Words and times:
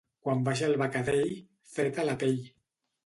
Quan 0.27 0.39
baixa 0.47 0.69
el 0.71 0.77
becadell, 0.83 1.29
fred 1.75 2.01
a 2.05 2.07
la 2.11 2.17
pell. 2.25 2.35